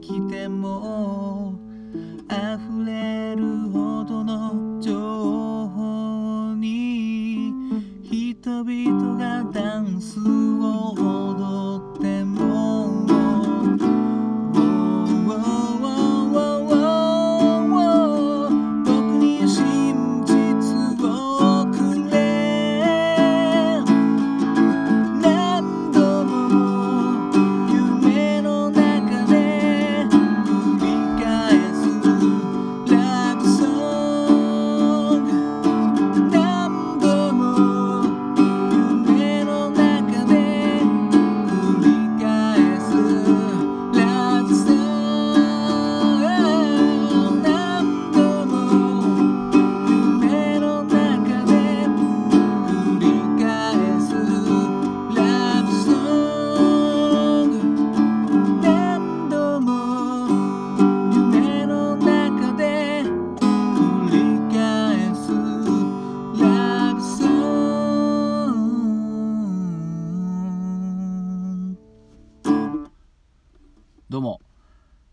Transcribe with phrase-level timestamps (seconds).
[0.00, 1.58] きても
[2.28, 2.89] 溢れ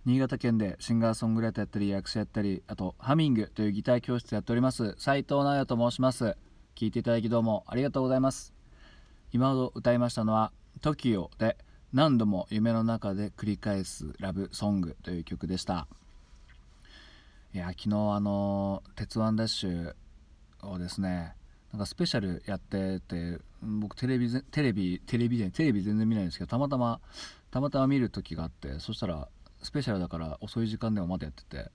[0.08, 6.38] 新潟県でシンガーソングライターやったり役者やったりあとハミングというギター教室やっております斉藤直也と申します。
[6.78, 8.54] 聞いていただきどうもありがとうございます。
[9.34, 11.58] 今ほど歌いましたのは TOKIO で
[11.92, 15.90] 何度も夢の中で繰り返すラブソングという曲でした。
[17.54, 19.94] いや昨日あの「鉄腕ダッシュ」
[20.64, 21.36] をですね
[21.74, 27.02] なんかスペシャルやってて僕テレビテレビテレビでテレビ全然見ないんですけどたまたま
[27.52, 29.28] たまたま見る時があってそしたら
[29.62, 31.72] スペシャルだから遅い時間でもまだやってて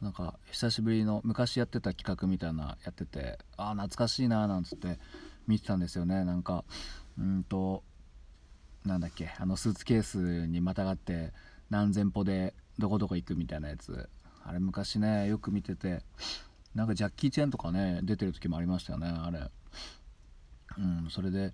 [0.00, 4.98] なんか久しぶりの昔やってた企画みたいなやっててああ懐かしいなーなんつって
[5.46, 6.24] 見てたんですよね。
[6.24, 6.64] なんか
[7.18, 7.82] うんと
[8.84, 11.32] なんだっけあのスーツケースにまたがって
[11.70, 14.08] 何千歩でどこどこ行くみたいなやつ。
[14.46, 16.02] あれ昔ねよく見てて
[16.74, 19.50] なんかジャッキー・チェンとかね出てる時もありましたよねあれ。
[20.76, 21.52] うんそれで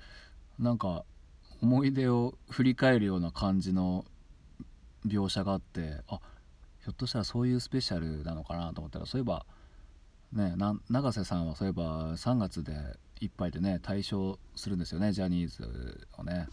[0.59, 1.05] なんか
[1.63, 4.05] 思い出を振り返るような感じの
[5.07, 6.21] 描写があってあ
[6.83, 9.45] ひょっとしたらそういうスペシャルなのかなと思ったらそういえば
[10.33, 10.55] ね
[10.89, 12.73] 永瀬さんはそういえば3月で
[13.21, 16.49] いっぱいでね退所するんですよねジャニーズをね。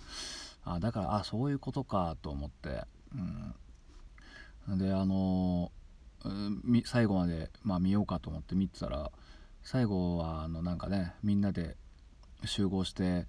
[0.69, 2.83] あだからあそういうことかと思って、
[4.67, 5.71] うん、であの
[6.25, 9.11] うんみ最後まで、まあ、見ようかと思って見てたら
[9.63, 11.77] 最後はあのなんかねみんなで
[12.43, 13.27] 集合して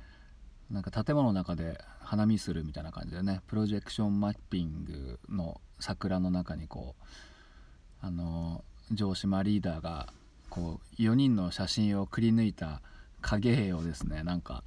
[0.71, 7.05] なんか建物の中で花見するみたいな感じでねプロジェクションマッピングの桜の中にこう
[8.01, 10.13] あの城島リーダーが
[10.51, 12.81] こう4人の写真をくり抜いた
[13.21, 14.63] 影絵をですねなんか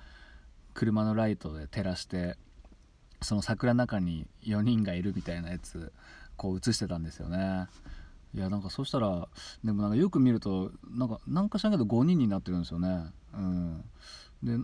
[0.74, 2.36] 車のライトで照らして
[3.22, 5.92] その桜の中に4人がいるみたいなやつ
[6.38, 7.68] こう映してたんですよね。
[8.34, 9.28] いやなんかそしたら
[9.64, 13.12] でもなんかよく見るとなんかなんか知らけど5人になってるんですよね。
[13.34, 13.84] うん。
[14.42, 14.58] で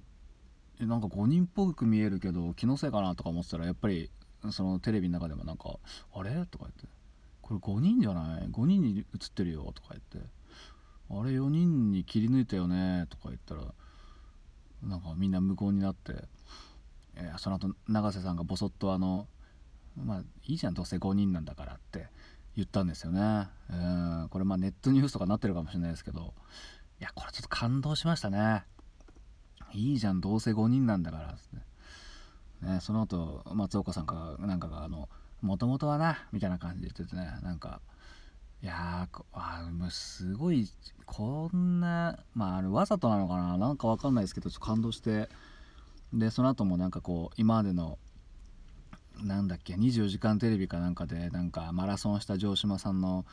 [0.80, 4.12] なんか5人っぽく見えるけど気のせいかなとか思ってたらやっぱり
[4.52, 5.80] そのテレビの中でもなんか
[6.14, 6.88] 「あれ?」とか言って
[7.42, 10.30] 「これ5人じゃない ?5 人に映ってるよ」とか言って
[11.10, 13.74] 「あれ4人に切り抜いたよね」とか言ったら
[14.84, 16.28] なんかみんな無言になって、
[17.16, 19.28] えーその後永瀬さんがボソッとあの
[19.98, 22.10] 「まあいいじゃんどうせ5人なんだから」って
[22.56, 26.36] 言ったんですよね、えーこれまあネットニュースとかなってるかもしれないですけど。
[27.00, 28.66] いやこれちょっと感動しましたね。
[29.74, 31.60] いいじゃんどうせ5人なんだからっつっ
[32.62, 35.10] て、ね、その後松岡さんかなんかがあの
[35.42, 37.82] 「もともとはな」みたいな感じで言っててねなんか
[38.64, 40.68] いやーあーもうすごい
[41.06, 45.30] こんなまああれわざとなのかななんかわかんないですけどちょっと感動して。
[46.14, 47.98] でその後もなんかこう今までの
[49.24, 53.26] なんだっけ24時間テレビかなんかでなんかマラソンした城島さんの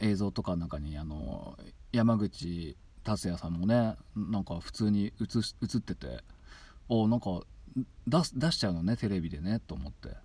[0.00, 1.56] 映像とかの中にあの
[1.92, 2.76] 山口
[3.08, 6.22] 達也さんもねなんか普通に映ってて
[6.88, 7.40] おなんか
[8.06, 10.16] 出出しちゃうのねテレビでねと思って。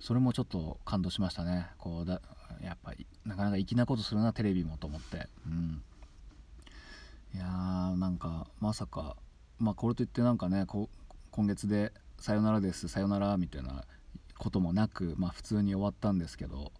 [0.00, 1.66] それもちょっと感動しましたね。
[1.76, 2.20] こうだ
[2.62, 5.28] やっぱりなかなか粋なことするなテレビもと思って。
[5.46, 5.82] うん。
[7.34, 9.16] いやーなんかまさか
[9.58, 10.88] まあこれといってなんかねこ
[11.32, 13.84] 今月で「さよならですさよなら」みたいな
[14.38, 16.72] こともなくまあ普通に終わったんですけど。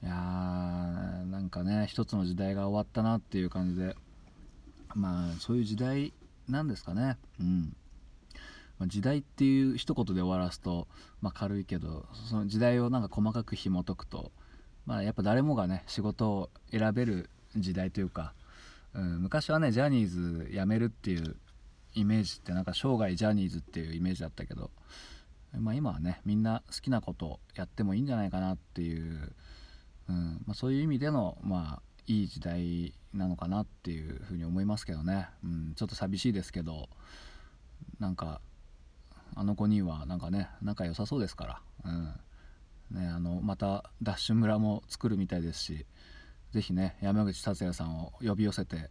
[0.00, 3.96] いやーなんかね一つの時代が終わったなっていう感じで
[4.98, 6.12] まあそういう時代
[6.48, 7.16] なんですかね。
[7.40, 7.76] うん、
[8.78, 10.88] まあ時代っていう一言で終わらすと、
[11.22, 14.32] まあ、軽いけどその時代をなんか細かく紐解くと
[14.86, 18.34] まあやっぱ誰もがね仕事を選べる時代というか、
[18.92, 21.36] うん、昔はねジャニーズ辞めるっていう
[21.94, 24.70] イメージってなんか生涯ジャニーズっていうイメージだったけど、
[25.52, 29.32] まあ、今はねみんな好きなことをやってもいいんじゃないかなっていう、
[30.08, 36.88] うんまあ、そういう意味でのまあいい時代なのかなっていうふうに思いますけどね、うん、ちょっと寂しいですけど
[37.98, 38.40] なんか
[39.34, 42.12] あの5人はなんかね仲良さそうですから、うん。
[42.90, 45.86] ね、あのまたダッシュ村も作るみたいですし
[46.52, 48.88] 是非ね山口達也さんを呼び寄せて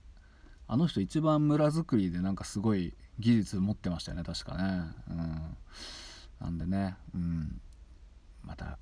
[0.68, 5.58] あの人一番村づくりでなんかすごい技術持ってましたよね確かね、うん、
[6.40, 7.60] なんでね、うん、
[8.44, 8.78] また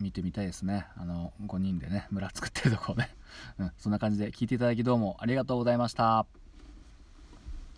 [0.00, 0.86] 見てみたいですね。
[0.96, 3.10] あの5人でね村作ってるとこね、
[3.58, 6.39] うん、そんな感じで聞いていただきどうもありがとうございました。